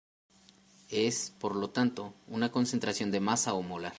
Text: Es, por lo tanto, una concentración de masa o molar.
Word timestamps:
Es, 0.89 1.31
por 1.39 1.55
lo 1.55 1.69
tanto, 1.69 2.15
una 2.25 2.51
concentración 2.51 3.11
de 3.11 3.19
masa 3.19 3.53
o 3.53 3.61
molar. 3.61 3.89